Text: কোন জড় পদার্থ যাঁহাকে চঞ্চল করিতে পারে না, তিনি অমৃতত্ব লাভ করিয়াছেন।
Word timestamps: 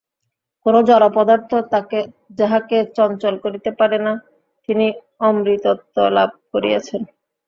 কোন 0.65 0.75
জড় 0.89 1.07
পদার্থ 1.15 1.51
যাঁহাকে 2.39 2.77
চঞ্চল 2.97 3.35
করিতে 3.43 3.69
পারে 3.79 3.97
না, 4.05 4.13
তিনি 4.69 4.85
অমৃতত্ব 5.27 5.95
লাভ 6.17 6.29
করিয়াছেন। 6.51 7.01